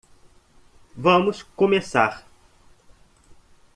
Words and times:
Vamos 0.95 1.43
começar. 1.55 2.25